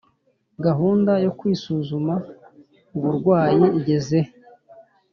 [0.65, 2.13] gahunda yo kwisuzuma
[2.97, 4.31] uburwayi igezehe